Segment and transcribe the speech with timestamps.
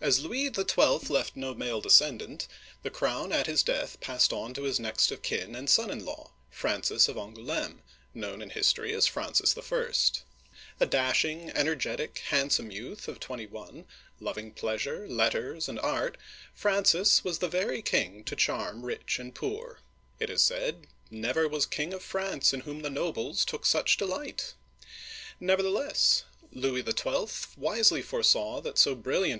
[0.00, 2.46] AS Louis XIL left no male descendant,
[2.84, 6.04] the crown at his death passed on to his next of kin and son in
[6.06, 7.82] law, Francis of Angouleme,
[8.14, 9.92] known in history as Francis L
[10.78, 13.86] A dashing, energetic, handsome youth of twenty one,
[14.20, 16.16] lov ing pleasure, letters, and art,
[16.54, 19.80] Francis was the very king to charm rich and poor.
[20.20, 24.54] It is said," Never was king of France in whom the nobles took such delight!
[24.98, 26.22] *' Never theless,
[26.52, 29.36] Louis XIL wisely foresaw that so brilliant